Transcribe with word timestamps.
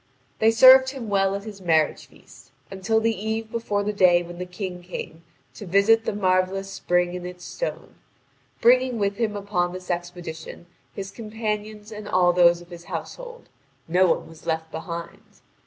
They 0.39 0.49
served 0.49 0.89
him 0.89 1.09
well 1.09 1.35
at 1.35 1.43
his 1.43 1.61
marriage 1.61 2.07
feast, 2.07 2.49
until 2.71 2.99
the 2.99 3.13
eve 3.15 3.51
before 3.51 3.83
the 3.83 3.93
day 3.93 4.23
when 4.23 4.39
the 4.39 4.47
King 4.47 4.81
came 4.81 5.21
to 5.53 5.67
visit 5.67 6.05
the 6.05 6.13
marvellous 6.15 6.71
spring 6.71 7.15
and 7.15 7.23
its 7.23 7.45
stone, 7.45 7.93
bringing 8.61 8.97
with 8.97 9.17
him 9.17 9.35
upon 9.35 9.73
this 9.73 9.91
expedition 9.91 10.65
his 10.95 11.11
companions 11.11 11.91
and 11.91 12.07
all 12.07 12.33
those 12.33 12.61
of 12.61 12.71
his 12.71 12.85
household; 12.85 13.47
not 13.87 14.07
one 14.09 14.27
was 14.27 14.47
left 14.47 14.71
behind. 14.71 15.21